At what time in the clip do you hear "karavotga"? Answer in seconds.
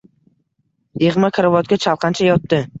1.37-1.81